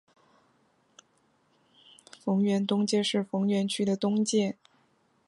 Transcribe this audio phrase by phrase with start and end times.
[2.23, 4.57] 逢源东街是逢源区的东界。